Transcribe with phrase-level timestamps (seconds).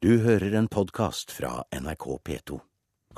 [0.00, 2.54] Du hører en podkast fra NRK P2.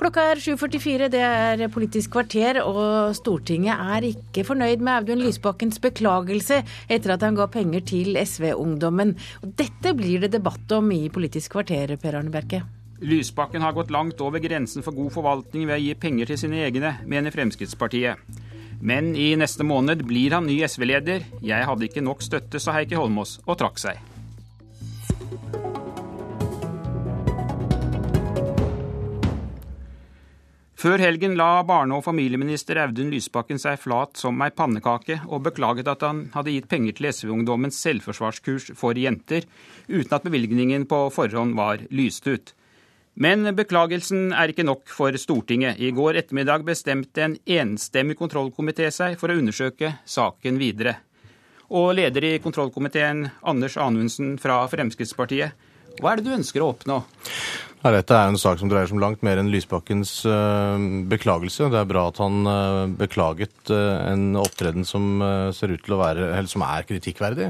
[0.01, 5.79] Klokka er 7.44, det er Politisk kvarter, og Stortinget er ikke fornøyd med Audun Lysbakkens
[5.79, 6.57] beklagelse
[6.91, 9.15] etter at han ga penger til SV-ungdommen.
[9.63, 12.65] Dette blir det debatt om i Politisk kvarter, Per Arne Bjerke.
[12.99, 16.65] Lysbakken har gått langt over grensen for god forvaltning ved å gi penger til sine
[16.67, 18.19] egne, mener Fremskrittspartiet.
[18.83, 21.29] Men i neste måned blir han ny SV-leder.
[21.47, 24.03] Jeg hadde ikke nok støtte, sa Heikki Holmås, og trakk seg.
[30.83, 35.87] Før helgen la barne- og familieminister Audun Lysbakken seg flat som ei pannekake, og beklaget
[35.87, 39.47] at han hadde gitt penger til SV-ungdommens selvforsvarskurs for jenter,
[39.87, 42.51] uten at bevilgningen på forhånd var lyst ut.
[43.15, 45.79] Men beklagelsen er ikke nok for Stortinget.
[45.79, 50.97] I går ettermiddag bestemte en enstemmig kontrollkomité seg for å undersøke saken videre.
[51.71, 55.55] Og leder i kontrollkomiteen, Anders Anundsen fra Fremskrittspartiet,
[56.01, 57.05] hva er det du ønsker å oppnå?
[57.83, 60.79] Ja, dette er en sak som dreier seg om langt mer enn Lysbakkens uh,
[61.11, 61.67] beklagelse.
[61.67, 65.19] Det er bra at han uh, beklaget uh, en opptreden som
[65.51, 67.49] ser ut til å være, eller som er kritikkverdig.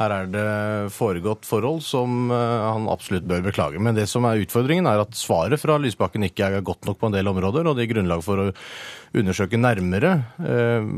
[0.00, 0.46] Her er det
[0.90, 3.78] foregått forhold som han absolutt bør beklage.
[3.78, 7.10] Men det som er utfordringen, er at svaret fra Lysbakken ikke er godt nok på
[7.10, 8.48] en del områder, og det gir grunnlag for å
[9.14, 10.16] undersøke nærmere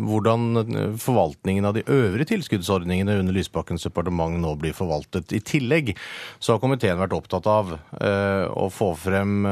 [0.09, 5.35] hvordan forvaltningen av de øvrige tilskuddsordningene under Lysbakkens departement nå blir forvaltet.
[5.37, 5.93] I tillegg
[6.41, 9.47] så har komiteen vært opptatt av å få frem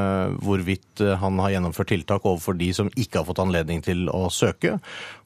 [0.45, 4.77] hvorvidt han har gjennomført tiltak overfor de som ikke har fått anledning til å søke.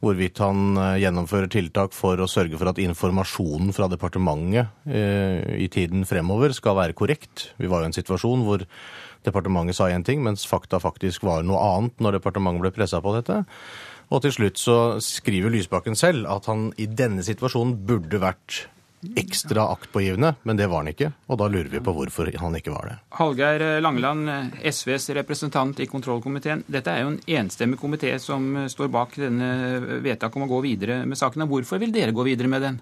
[0.05, 6.55] Hvorvidt han gjennomfører tiltak for å sørge for at informasjonen fra departementet i tiden fremover
[6.57, 7.51] skal være korrekt.
[7.59, 8.65] Vi var jo i en situasjon hvor
[9.27, 13.15] departementet sa én ting, mens fakta faktisk var noe annet når departementet ble pressa på
[13.19, 13.43] dette.
[14.09, 18.65] Og til slutt så skriver Lysbakken selv at han i denne situasjonen burde vært
[19.17, 21.13] ekstra aktpågivende, men det var han ikke.
[21.29, 22.97] Og da lurer vi på hvorfor han ikke var det.
[23.19, 26.65] Hallgeir Langeland, SVs representant i kontrollkomiteen.
[26.67, 29.51] Dette er jo en enstemmig komité som står bak denne
[30.05, 31.47] vedtaket om å gå videre med saken.
[31.49, 32.81] Hvorfor vil dere gå videre med den?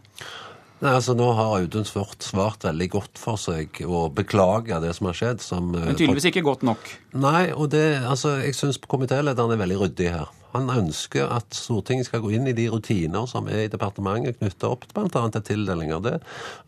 [0.77, 5.09] Nei, altså Nå har Audun Svart svart veldig godt for seg og beklager det som
[5.09, 5.41] har skjedd.
[5.41, 6.91] Som, Men tydeligvis ikke godt nok?
[7.17, 10.33] Nei, og det, altså, jeg syns komitélederen er veldig ryddig her.
[10.53, 14.71] Han ønsker at Stortinget skal gå inn i de rutiner som er i departementet knytta
[14.73, 15.23] opp bl.a.
[15.35, 16.03] til tildelinger.
[16.05, 16.15] Det,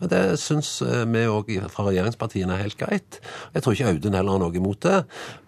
[0.00, 3.18] og det syns vi òg fra regjeringspartiene er helt greit.
[3.54, 5.02] Jeg tror ikke Audun heller har noe imot det.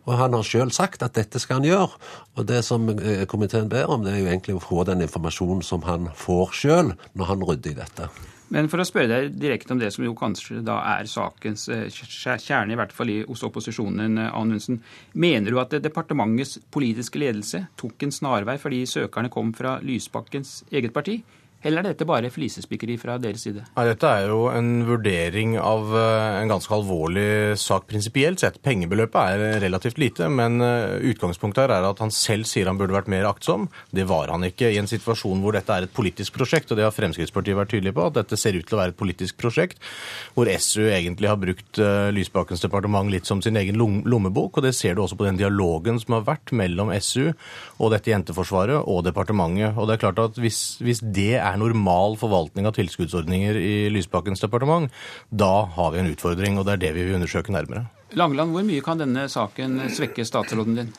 [0.08, 2.00] Og han har sjøl sagt at dette skal han gjøre.
[2.36, 2.88] Og det som
[3.30, 6.92] komiteen ber om, det er jo egentlig å få den informasjonen som han får sjøl,
[7.16, 8.10] når han rydder i dette.
[8.50, 12.74] Men for å spørre deg direkte om det som jo kanskje da er sakens kjerne,
[12.74, 14.80] i hvert fall hos opposisjonen, Anundsen.
[15.14, 20.94] Mener du at departementets politiske ledelse tok en snarvei fordi søkerne kom fra Lysbakkens eget
[20.96, 21.20] parti?
[21.62, 23.64] Eller er dette bare flisespikkeri fra deres side?
[23.76, 28.60] Ja, dette er jo en vurdering av en ganske alvorlig sak prinsipielt sett.
[28.64, 33.10] Pengebeløpet er relativt lite, men utgangspunktet her er at han selv sier han burde vært
[33.12, 33.68] mer aktsom.
[33.92, 36.86] Det var han ikke i en situasjon hvor dette er et politisk prosjekt, og det
[36.86, 39.82] har Fremskrittspartiet vært tydelig på, at dette ser ut til å være et politisk prosjekt
[40.36, 41.80] hvor SU egentlig har brukt
[42.16, 46.00] Lysbakkens departement litt som sin egen lommebok, og det ser du også på den dialogen
[46.00, 47.32] som har vært mellom SU
[47.80, 49.76] og dette jenteforsvaret og departementet.
[49.76, 53.74] Og det er klart at hvis, hvis det er er normal forvaltning av tilskuddsordninger i
[53.92, 54.90] Lysbakkens departement,
[55.30, 57.88] da har vi en utfordring, og det er det vi vil undersøke nærmere.
[58.18, 60.94] Langeland, hvor mye kan denne saken svekke statsråden din?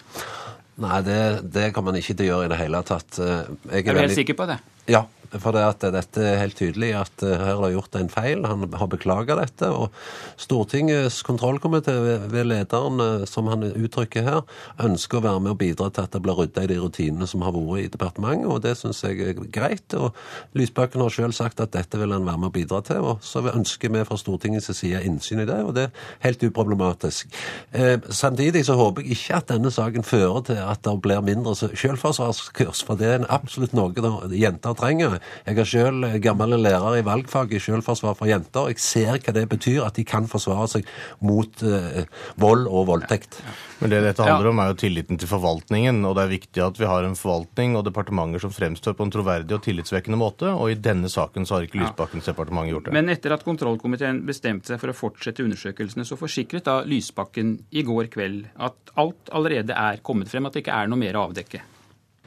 [0.82, 1.18] Nei, det,
[1.54, 3.20] det kan man ikke gjøre i det hele tatt.
[3.20, 4.20] Jeg er, er du helt veldig...
[4.22, 4.62] sikker på det?
[4.90, 5.04] Ja,
[5.40, 8.46] for det at dette er helt tydelig at her har gjort en feil.
[8.48, 9.70] Han har beklaga dette.
[9.72, 9.94] Og
[10.42, 11.96] Stortingets kontrollkomité
[12.32, 14.42] ved lederen, som han uttrykker her,
[14.84, 17.46] ønsker å være med og bidra til at det blir rydda i de rutinene som
[17.46, 19.96] har vært i departementet, og det syns jeg er greit.
[19.98, 20.16] Og
[20.58, 23.44] Lysbakken har sjøl sagt at dette vil han være med og bidra til, og så
[23.52, 27.32] ønsker vi fra Stortingets side innsyn i det, og det er helt uproblematisk.
[27.72, 31.56] Eh, samtidig så håper jeg ikke at denne saken fører til at det blir mindre
[31.56, 33.94] selvforsvarskurs, for det er absolutt noe
[34.36, 35.21] jenter trenger.
[35.46, 38.70] Jeg er selv gammel lærer i valgfag i selvforsvar for jenter.
[38.72, 40.90] Jeg ser hva det betyr at de kan forsvare seg
[41.26, 42.06] mot eh,
[42.42, 43.40] vold og voldtekt.
[43.82, 46.04] Men det dette handler om, er jo tilliten til forvaltningen.
[46.06, 49.14] Og det er viktig at vi har en forvaltning og departementer som fremstår på en
[49.14, 50.54] troverdig og tillitsvekkende måte.
[50.54, 52.96] Og i denne saken så har ikke Lysbakkens departement gjort det.
[52.98, 57.86] Men etter at kontrollkomiteen bestemte seg for å fortsette undersøkelsene, så forsikret da Lysbakken i
[57.88, 61.30] går kveld at alt allerede er kommet frem, at det ikke er noe mer å
[61.30, 61.64] avdekke.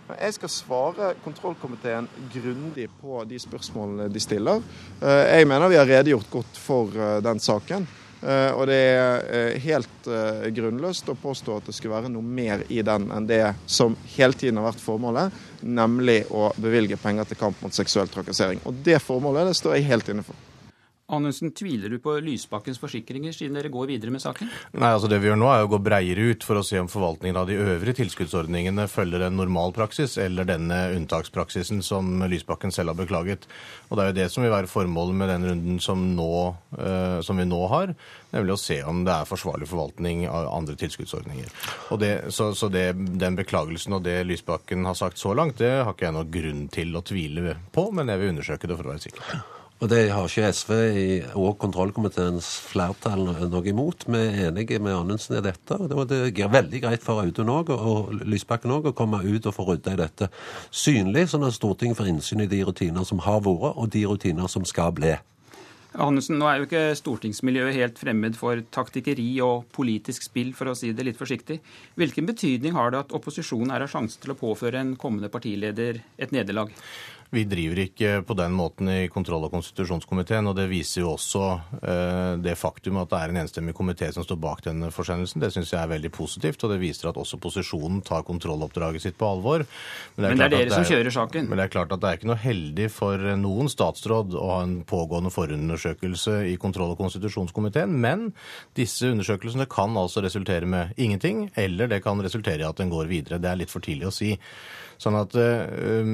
[0.04, 4.60] Jeg skal svare kontrollkomiteen grundig på de spørsmålene de stiller.
[5.00, 6.92] Jeg mener vi har redegjort godt for
[7.24, 7.86] den saken.
[8.24, 10.08] Og det er helt
[10.56, 14.36] grunnløst å påstå at det skulle være noe mer i den enn det som hele
[14.36, 18.60] tiden har vært formålet, nemlig å bevilge penger til kamp mot seksuell trakassering.
[18.68, 20.36] Og det formålet det står jeg helt inne for.
[21.12, 24.48] Anundsen, tviler du på Lysbakkens forsikringer siden dere går videre med saken?
[24.72, 26.88] Nei, altså Det vi gjør nå er å gå breiere ut for å se om
[26.88, 32.94] forvaltningen av de øvrige tilskuddsordningene følger en normal praksis eller denne unntakspraksisen som Lysbakken selv
[32.94, 33.44] har beklaget.
[33.90, 36.30] Og Det er jo det som vil være formålet med den runden som, nå,
[36.78, 37.92] uh, som vi nå har,
[38.32, 41.52] nemlig å se om det er forsvarlig forvaltning av andre tilskuddsordninger.
[41.92, 45.84] Og det, så, så det, Den beklagelsen og det Lysbakken har sagt så langt, det
[45.84, 48.88] har ikke jeg noen grunn til å tvile på, men jeg vil undersøke det for
[48.88, 49.53] å være sikker.
[49.82, 50.72] Og det har ikke SV
[51.34, 54.06] og kontrollkomiteens flertall noe imot.
[54.06, 55.76] Vi er enige med Anundsen i dette.
[55.76, 59.56] og Det er veldig greit for Audun òg, og Lysbakken òg, å komme ut og
[59.56, 60.30] få rydda i dette
[60.70, 64.48] synlig, sånn at Stortinget får innsyn i de rutiner som har vært, og de rutiner
[64.48, 65.16] som skal bli.
[65.94, 70.74] Hannessen, nå er jo ikke stortingsmiljøet helt fremmed for taktikkeri og politisk spill, for å
[70.78, 71.60] si det litt forsiktig.
[72.00, 76.00] Hvilken betydning har det at opposisjonen her har sjanse til å påføre en kommende partileder
[76.18, 76.72] et nederlag?
[77.34, 81.42] Vi driver ikke på den måten i kontroll- og konstitusjonskomiteen, og det viser jo også
[81.82, 85.42] eh, det faktum at det er en enstemmig komité som står bak denne forsendelsen.
[85.42, 89.18] Det syns jeg er veldig positivt, og det viser at også posisjonen tar kontrolloppdraget sitt
[89.18, 89.64] på alvor.
[90.14, 91.48] Men det er, Men det er dere det er, som kjører saken?
[91.50, 94.60] Men det er klart at det er ikke noe heldig for noen statsråd å ha
[94.68, 98.30] en pågående forundersøkelse i kontroll- og konstitusjonskomiteen, men
[98.78, 103.10] disse undersøkelsene kan altså resultere med ingenting, eller det kan resultere i at den går
[103.10, 103.42] videre.
[103.42, 104.36] Det er litt for tidlig å si.
[105.02, 106.04] Sånn at uh,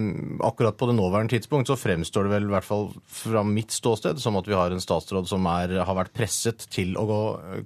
[0.46, 4.20] akkurat på det nåværende tidspunkt så fremstår det vel i hvert fall fra mitt ståsted
[4.22, 7.20] som at vi har en statsråd som er, har vært presset til å gå,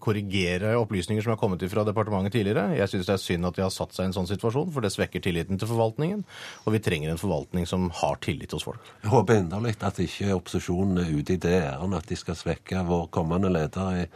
[0.04, 2.74] korrigere opplysninger som har kommet fra departementet tidligere.
[2.78, 4.84] Jeg syns det er synd at de har satt seg i en sånn situasjon, for
[4.84, 6.24] det svekker tilliten til forvaltningen.
[6.64, 8.82] Og vi trenger en forvaltning som har tillit hos folk.
[9.02, 12.84] Jeg håper inderlig at ikke opposisjonen er ute i det æren at de skal svekke
[12.88, 14.06] vår kommende leder i,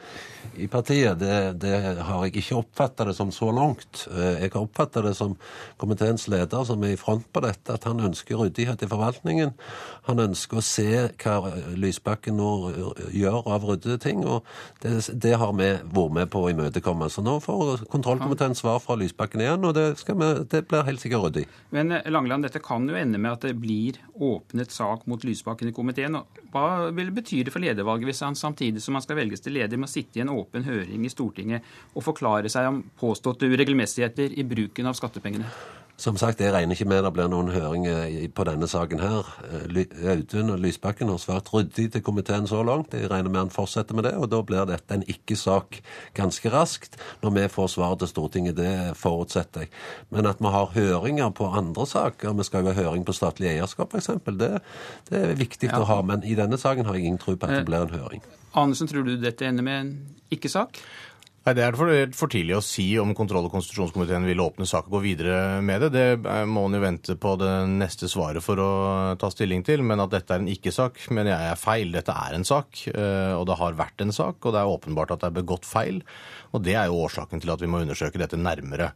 [0.65, 1.19] i partiet.
[1.21, 1.75] Det, det,
[2.09, 4.07] har jeg ikke oppfatta det som så langt.
[4.13, 5.37] Eh, jeg har oppfatta det som
[5.81, 9.55] komiteens leder som er i front på dette, at han ønsker ryddighet i forvaltningen.
[10.09, 10.89] Han ønsker å se
[11.21, 12.51] hva Lysbakken nå
[13.15, 14.47] gjør av ryddede ting, og
[14.83, 17.11] det, det, har vi vært med på å imøtekomme.
[17.13, 21.29] Så nå får kontrollkomiteen svar fra Lysbakken igjen, og det, vi, det blir helt sikkert
[21.29, 21.47] ryddig.
[21.75, 25.71] Men eh, Langeland, dette kan jo ende med at det blir åpnet sak mot Lysbakken
[25.71, 26.19] i komiteen.
[26.53, 29.81] Hva vil det bety for ledervalget hvis han samtidig som han skal velges til leder,
[29.81, 34.47] må sitte i en åpen høring i Stortinget og forklare seg om påståtte uregelmessigheter i
[34.49, 35.49] bruken av skattepengene?
[35.99, 37.87] Som sagt, jeg regner ikke med det blir noen høring
[38.31, 39.31] på denne saken her.
[39.51, 42.95] Eh, Audun og Lysbakken har svært ryddig til komiteen så langt.
[42.95, 45.81] Jeg regner med han fortsetter med det, og da blir dette en ikke-sak
[46.15, 46.95] ganske raskt.
[47.25, 49.73] Når vi får svaret til Stortinget, det forutsetter jeg.
[50.15, 53.51] Men at vi har høringer på andre saker, vi skal jo ha høring på statlig
[53.57, 54.53] eierskap f.eks., det,
[55.11, 55.83] det er viktig ja.
[55.83, 55.99] å ha.
[56.07, 58.23] Men i denne saken har jeg ingen tro på at det eh, blir en høring.
[58.55, 59.93] Andersen, tror du dette ender med en
[60.31, 60.79] ikke-sak?
[61.49, 64.91] Nei, Det er for, for, tidlig å si om kontroll- og konstitusjonskomiteen vil åpne sak
[64.91, 65.89] og gå videre med det.
[65.95, 68.73] Det må man jo vente på det neste svaret for å
[69.17, 69.81] ta stilling til.
[69.81, 71.95] Men at dette er en ikke-sak, mener jeg er feil.
[71.95, 74.45] Dette er en sak, eh, og det har vært en sak.
[74.45, 76.03] Og det er åpenbart at det er begått feil.
[76.53, 78.91] Og det er jo årsaken til at vi må undersøke dette nærmere.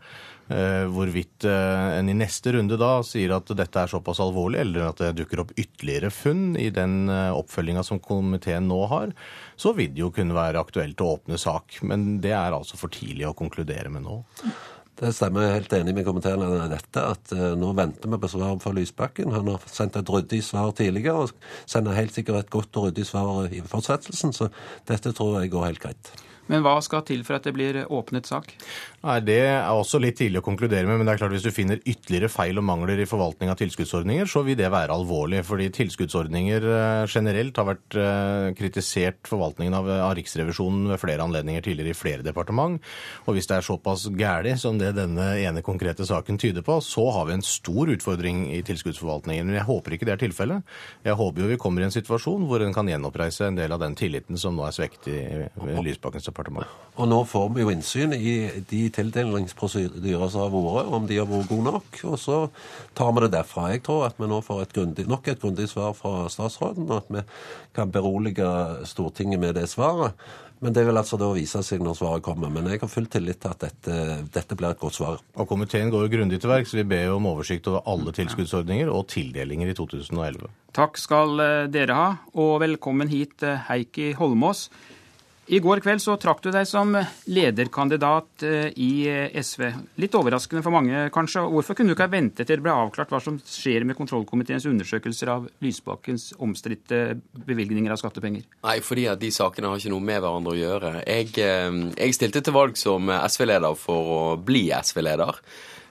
[0.51, 4.89] Eh, hvorvidt eh, en i neste runde da sier at dette er såpass alvorlig, eller
[4.89, 9.15] at det dukker opp ytterligere funn i den oppfølginga som komiteen nå har,
[9.57, 11.79] så vil det jo kunne være aktuelt å åpne sak.
[11.87, 14.19] Men det er altså for tidlig å konkludere med nå.
[15.03, 15.47] Det stemmer.
[15.47, 17.05] Jeg er helt enig med komiteen i dette.
[17.15, 19.33] At nå venter vi på svar fra Lysbakken.
[19.35, 23.07] Han har sendt et ryddig svar tidligere, og sender helt sikkert et godt og ryddig
[23.09, 24.37] svar i fortsettelsen.
[24.37, 24.51] Så
[24.91, 26.13] dette tror jeg går helt greit.
[26.51, 28.51] Men hva skal til for at det blir åpnet sak?
[29.03, 31.55] Nei, Det er også litt tidlig å konkludere med, men det er klart hvis du
[31.55, 35.45] finner ytterligere feil og mangler i forvaltning av tilskuddsordninger, så vil det være alvorlig.
[35.47, 41.65] Fordi tilskuddsordninger eh, generelt har vært eh, kritisert forvaltningen av, av Riksrevisjonen ved flere anledninger
[41.67, 42.83] tidligere i flere departement.
[43.27, 47.09] Og hvis det er såpass gæli som det denne ene konkrete saken tyder på, så
[47.17, 49.47] har vi en stor utfordring i tilskuddsforvaltningen.
[49.47, 50.75] Men jeg håper ikke det er tilfellet.
[51.07, 53.83] Jeg håper jo vi kommer i en situasjon hvor en kan gjenoppreise en del av
[53.83, 55.19] den tilliten som nå er svekket i
[55.83, 56.32] Lysbakkens departement.
[57.01, 58.35] Og nå får vi jo innsyn i
[58.69, 62.01] de tildelingsprosedyrer som har vært, om de har vært gode nok.
[62.11, 62.39] Og så
[62.99, 63.71] tar vi det derfra.
[63.73, 67.01] Jeg tror at vi nå får et grundig, nok et grundig svar fra statsråden, og
[67.01, 67.25] at vi
[67.77, 68.53] kan berolige
[68.89, 70.19] Stortinget med det svaret.
[70.63, 72.53] Men det vil altså da vise seg når svaret kommer.
[72.53, 73.97] Men jeg har full tillit til at dette,
[74.31, 75.19] dette blir et godt svar.
[75.35, 76.77] Og Komiteen går jo grundig til verks.
[76.77, 80.47] Vi ber jo om oversikt over alle tilskuddsordninger og tildelinger i 2011.
[80.77, 84.69] Takk skal eh, dere ha, og velkommen hit, eh, Heikki Holmås.
[85.51, 86.95] I går kveld så trakk du deg som
[87.27, 89.65] lederkandidat eh, i eh, SV.
[89.99, 91.43] Litt overraskende for mange, kanskje.
[91.51, 94.69] Hvorfor kunne du ikke ha ventet til det ble avklart hva som skjer med kontrollkomiteens
[94.71, 98.47] undersøkelser av Lysbakkens omstridte bevilgninger av skattepenger?
[98.63, 100.95] Nei, fordi at de sakene har ikke noe med hverandre å gjøre.
[101.11, 105.43] Jeg, eh, jeg stilte til valg som SV-leder for å bli SV-leder.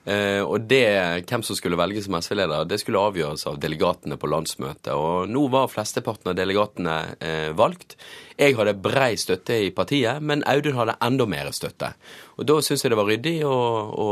[0.02, 0.82] Eh, og det,
[1.30, 4.90] hvem som skulle velges som SV-leder, det skulle avgjøres av delegatene på landsmøtet.
[4.98, 7.94] Og nå var flesteparten av delegatene eh, valgt.
[8.40, 11.92] Jeg hadde brei støtte i partiet, men Audun hadde enda mer støtte.
[12.40, 13.54] Og Da syns jeg det var ryddig å,
[13.92, 14.08] å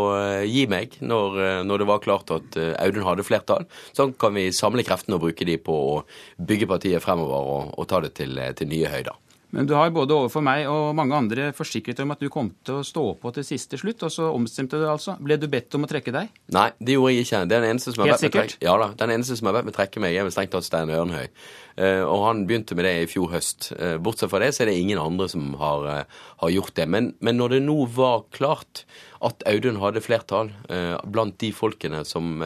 [0.47, 3.67] gi meg når, når, det var klart at Audun hadde flertall.
[3.97, 5.99] Sånn kan vi samle kreftene og bruke de på å
[6.39, 9.19] bygge partiet fremover og, og ta det til, til nye høyder.
[9.57, 12.81] Men du har både overfor meg og mange andre forsikret om at du kom til
[12.81, 15.17] å stå på til siste slutt, og så omstemte du altså.
[15.19, 16.31] Ble du bedt om å trekke deg?
[16.55, 17.43] Nei, det gjorde jeg ikke.
[17.51, 18.57] Det er den eneste som har Helt sikkert?
[18.63, 18.93] Ja da.
[19.03, 21.27] Den eneste som har bedt meg trekke meg, er vel strengt tatt Stein Ørnhøi.
[21.81, 23.71] Uh, og han begynte med det i fjor høst.
[23.73, 26.85] Uh, bortsett fra det så er det ingen andre som har, uh, har gjort det.
[26.93, 28.85] Men, men, når det nå var klart
[29.21, 30.49] at Audun hadde flertall
[31.13, 32.41] blant de folkene som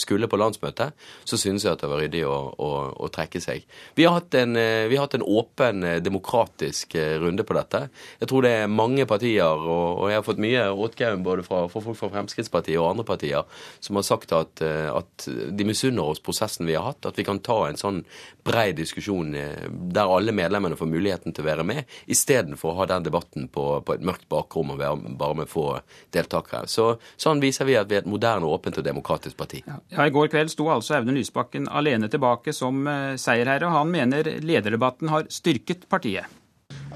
[0.00, 0.94] skulle på landsmøtet,
[1.28, 2.68] så synes jeg at det var ryddig å, å,
[3.04, 3.66] å trekke seg.
[4.00, 7.82] Vi har en, vi har hatt en åpen, demokratisk runde på dette.
[8.22, 11.66] Jeg tror det er mange partier, og, og jeg har fått mye rådgaum både fra,
[11.68, 16.24] fra, folk fra Fremskrittspartiet og andre partier, som har sagt at, at de misunner oss
[16.24, 18.00] prosessen vi har hatt, at vi kan ta en sånn
[18.46, 22.88] brei diskusjon eh, der alle medlemmene får muligheten til å være med, istedenfor å ha
[22.90, 25.66] den debatten på, på, et mørkt bakrom og være bare med få
[26.14, 26.66] deltakere.
[26.70, 26.88] Så,
[27.20, 29.62] sånn viser vi at vi er et moderne, åpent og demokratisk parti.
[29.66, 33.92] Ja, I går kveld sto altså Audun Lysbakken alene tilbake som uh, seierherre, og han
[33.92, 36.26] mener lederdebatten har styrket partiet.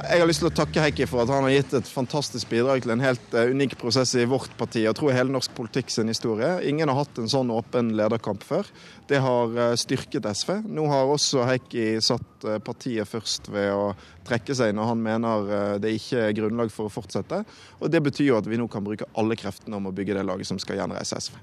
[0.01, 2.81] Jeg har lyst til å takke Heikki for at han har gitt et fantastisk bidrag
[2.85, 6.09] til en helt uh, unik prosess i vårt parti, og tror hele norsk politikk sin
[6.09, 6.49] historie.
[6.71, 8.71] Ingen har hatt en sånn åpen lederkamp før.
[9.11, 10.55] Det har uh, styrket SV.
[10.73, 13.93] Nå har også Heikki satt uh, partiet først ved å
[14.25, 17.45] trekke seg når han mener det ikke er grunnlag for å fortsette.
[17.81, 20.29] Og det betyr jo at vi nå kan bruke alle kreftene om å bygge det
[20.29, 21.37] laget som skal gjenreise SV.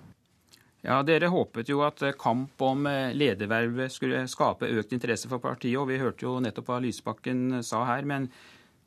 [0.87, 5.89] Ja, Dere håpet jo at kamp om ledervervet skulle skape økt interesse for partiet, og
[5.89, 8.07] vi hørte jo nettopp hva Lysbakken sa her.
[8.07, 8.29] Men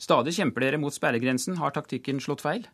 [0.00, 1.58] stadig kjemper dere mot sperregrensen.
[1.60, 2.64] Har taktikken slått feil?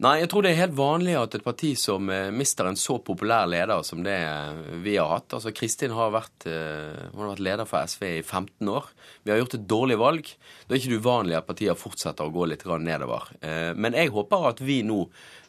[0.00, 2.94] Nei, jeg tror det er helt vanlig at et parti som eh, mister en så
[3.04, 7.42] populær leder som det eh, vi har hatt Altså, Kristin har vært, eh, har vært
[7.44, 8.88] leder for SV i 15 år.
[9.26, 10.30] Vi har gjort et dårlig valg.
[10.64, 13.28] Det er ikke uvanlig at partier fortsetter å gå litt nedover.
[13.76, 14.98] Men jeg håper at vi nå,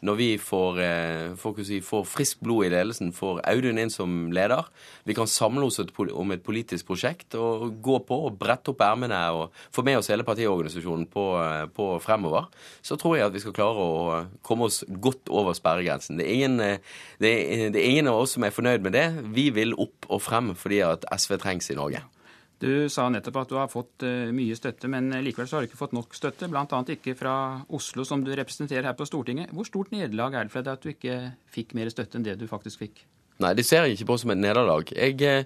[0.04, 0.80] når vi får,
[1.64, 4.68] si, får friskt blod i ledelsen, får Audun inn som leder,
[5.04, 9.20] vi kan samle oss om et politisk prosjekt og gå på og brette opp ermene
[9.36, 11.26] og få med oss hele partiorganisasjonen på,
[11.76, 12.50] på fremover,
[12.82, 16.18] så tror jeg at vi skal klare å komme oss godt over sperregrensen.
[16.20, 18.96] Det er, ingen, eh, det, er, det er, ingen, av oss som er fornøyd med
[18.96, 19.06] det.
[19.34, 22.02] Vi vil opp og frem fordi at SV trengs i Norge.
[22.62, 25.66] Du sa nettopp at du har fått uh, mye støtte, men likevel så har du
[25.66, 26.46] ikke fått nok støtte.
[26.46, 26.82] Bl.a.
[26.94, 27.34] ikke fra
[27.74, 29.50] Oslo, som du representerer her på Stortinget.
[29.50, 31.16] Hvor stort nederlag er det for deg at du ikke
[31.50, 33.02] fikk mer støtte enn det du faktisk fikk?
[33.42, 34.90] Nei, det ser jeg ikke på som et nederlag.
[34.92, 35.44] Jeg, eh,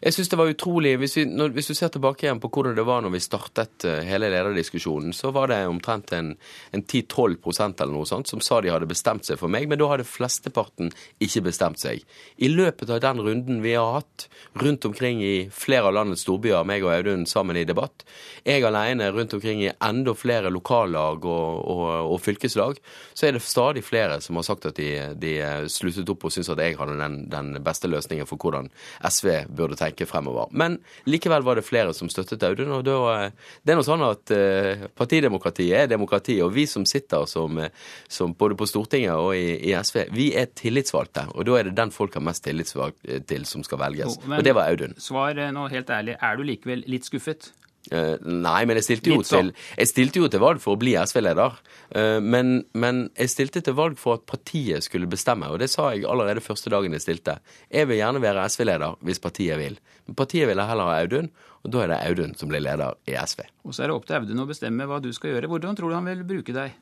[0.00, 2.76] jeg synes det var utrolig hvis, vi, når, hvis, du ser tilbake igjen på hvordan
[2.78, 6.34] det var når vi startet eh, hele lederdiskusjonen, så var det omtrent en,
[6.70, 7.34] en 10-12
[7.82, 10.92] eller noe sånt som sa de hadde bestemt seg for meg, men da hadde flesteparten
[11.24, 12.04] ikke bestemt seg.
[12.38, 14.28] I løpet av den runden vi har hatt
[14.62, 18.06] rundt omkring i flere av landets storbyer, meg og Audun sammen i debatt,
[18.46, 22.78] jeg alene rundt omkring i enda flere lokallag og, og, og fylkeslag,
[23.18, 25.34] så er det stadig flere som har sagt at de, de
[25.72, 28.70] sluttet opp og syntes at jeg hadde den, den beste løsningen for hvordan
[29.02, 30.52] SV burde tenke tenke fremover.
[30.52, 30.78] Men
[31.08, 32.72] likevel var det flere som støttet Audun.
[32.78, 33.30] og da, eh,
[33.64, 34.30] Det er nå sånn at
[34.96, 37.70] partidemokratiet er demokrati, og vi som sitter som, eh,
[38.08, 41.28] som både på Stortinget og i, i, SV, vi er tillitsvalgte.
[41.34, 42.72] Og da er det den folk har mest tillit
[43.26, 44.18] til, som skal velges.
[44.18, 44.94] Jo, og det var Audun.
[45.00, 47.52] Svar nå helt ærlig, er du likevel litt skuffet?
[47.88, 51.58] Uh, nei, men jeg stilte, til, jeg stilte jo til valg for å bli SV-leder.
[51.94, 55.90] Uh, men, men, jeg stilte til valg for at partiet skulle bestemme, og det sa
[55.94, 57.38] jeg allerede første dagen jeg stilte.
[57.72, 59.78] Jeg vil gjerne være SV-leder hvis partiet vil.
[60.08, 61.30] Men partiet ville heller ha Audun,
[61.64, 63.46] og da er det Audun som blir leder i SV.
[63.64, 65.50] Og så er det opp til Audun å bestemme hva du skal gjøre.
[65.52, 66.76] Hvordan tror du han vil bruke deg?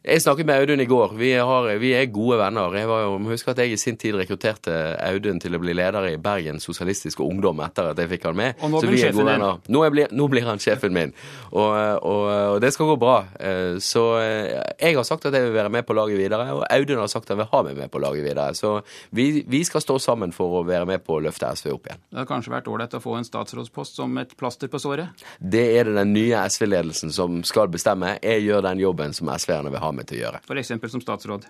[0.00, 1.10] Jeg snakket med Audun i går.
[1.20, 2.72] Vi, har, vi er gode venner.
[2.72, 4.72] Jeg var jo, at jeg i sin tid rekrutterte
[5.04, 8.62] Audun til å bli leder i Bergen Sosialistiske Ungdom etter at jeg fikk han med.
[8.64, 9.44] Og nå blir han sjefen din?
[9.76, 11.12] Nå, blir, nå, blir han sjefen min.
[11.50, 13.18] Og, og, og, det skal gå bra.
[13.36, 16.64] Eh, så eh, jeg har sagt at jeg vil være med på laget videre, og
[16.70, 18.48] Audun har sagt at han vil ha meg med på laget videre.
[18.56, 18.72] Så
[19.12, 22.00] vi, vi skal stå sammen for å være med på å løfte SV opp igjen.
[22.08, 25.28] Det har kanskje vært ålreit å få en statsrådspost som et plaster på såret?
[25.36, 28.16] Det er det den nye SV-ledelsen som skal bestemme.
[28.24, 30.40] Jeg gjør den jobben som SV-erne vil ha meg til å gjøre.
[30.44, 30.72] F.eks.
[30.92, 31.46] som statsråd?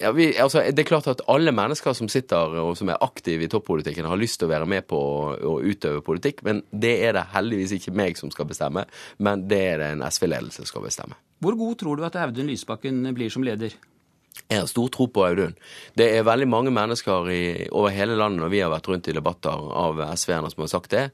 [0.00, 3.46] Ja, vi, altså, det er klart at alle mennesker som sitter og som er aktive
[3.46, 7.16] i toppolitikken, har lyst til å være med på å, utøve politikk, men det er
[7.18, 8.86] det heldigvis ikke meg som skal bestemme,
[9.18, 11.18] men det er det en SV-ledelse som skal bestemme.
[11.40, 13.76] Hvor god tror du at Audun Lysbakken blir som leder?
[14.50, 15.54] Jeg har stor tro på Audun.
[15.98, 19.14] Det er veldig mange mennesker i, over hele landet når vi har vært rundt i
[19.14, 21.04] debatter av SV-erne som har sagt det,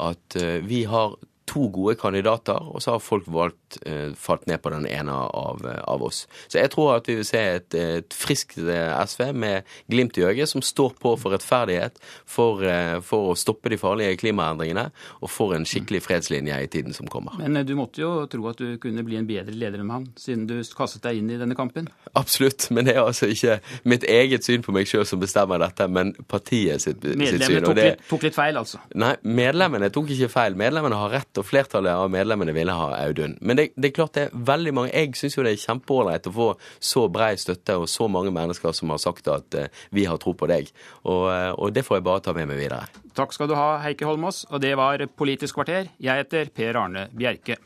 [0.00, 1.16] at uh, vi har
[1.50, 5.64] to gode kandidater, og så har folk valgt eh, falt ned på den ene av,
[5.66, 6.24] av oss.
[6.48, 10.48] Så jeg tror at vi vil se et, et friskt SV med glimt i øyet,
[10.50, 12.62] som står på for rettferdighet, for,
[13.06, 14.88] for å stoppe de farlige klimaendringene
[15.20, 17.36] og for en skikkelig fredslinje i tiden som kommer.
[17.40, 20.46] Men du måtte jo tro at du kunne bli en bedre leder enn han, siden
[20.48, 21.88] du kastet deg inn i denne kampen?
[22.18, 23.58] Absolutt, men det er altså ikke
[23.90, 27.20] mitt eget syn på meg sjøl som bestemmer dette, men partiet sitt, sitt syn.
[27.20, 27.88] Medlemmene tok, det...
[28.08, 28.82] tok, litt feil, altså?
[29.00, 30.58] Nei, medlemmene tok ikke feil.
[30.58, 33.36] Medlemmene har rett, og flertallet av medlemmene ville ha Audun.
[33.40, 36.28] Men det, det er klart det er veldig mange Jeg syns jo det er kjempeålreit
[36.30, 36.48] å få
[36.92, 40.34] så brei støtte og så mange mennesker som har sagt at uh, vi har tro
[40.36, 40.70] på deg.
[41.06, 42.84] Og, uh, og det får jeg bare ta med meg videre.
[43.16, 44.44] Takk skal du ha, Heikki Holmås.
[44.50, 45.90] Og det var Politisk kvarter.
[46.00, 47.58] Jeg heter Per Arne Bjerke.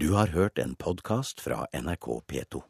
[0.00, 2.64] Du har hørt en podkast fra NRK P2.